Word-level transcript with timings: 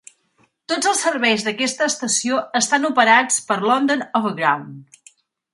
Tots 0.71 0.89
els 0.91 1.01
serveis 1.07 1.45
d'aquesta 1.49 1.89
estació 1.93 2.41
estan 2.63 2.89
operats 2.91 3.39
per 3.51 3.59
London 3.69 4.05
Overground. 4.23 5.01